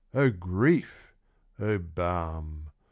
[0.15, 1.13] O grief!
[1.59, 2.71] O balm